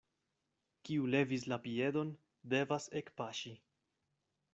Kiu 0.89 1.03
levis 1.15 1.45
la 1.51 1.59
piedon, 1.65 2.13
devas 2.55 2.89
ekpaŝi. 3.03 3.53